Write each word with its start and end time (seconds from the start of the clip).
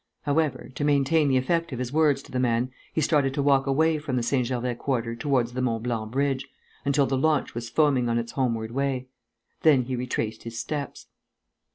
However, 0.23 0.71
to 0.73 0.83
maintain 0.83 1.27
the 1.27 1.37
effect 1.37 1.71
of 1.71 1.77
his 1.77 1.93
words 1.93 2.23
to 2.23 2.31
the 2.31 2.39
man, 2.39 2.71
he 2.91 3.01
started 3.01 3.35
to 3.35 3.43
walk 3.43 3.67
away 3.67 3.99
from 3.99 4.15
the 4.15 4.23
St. 4.23 4.47
Gervais 4.47 4.73
quarter 4.73 5.15
towards 5.15 5.53
the 5.53 5.61
Mont 5.61 5.83
Blanc 5.83 6.09
bridge, 6.09 6.47
until 6.83 7.05
the 7.05 7.15
launch 7.19 7.53
was 7.53 7.69
foaming 7.69 8.09
on 8.09 8.17
its 8.17 8.31
homeward 8.31 8.71
way. 8.71 9.05
Then 9.61 9.83
he 9.83 9.95
retraced 9.95 10.41
his 10.41 10.57
steps. 10.57 11.05